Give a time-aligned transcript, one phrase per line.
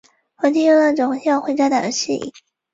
[0.37, 2.33] 我弟又闹着要回家打游戏。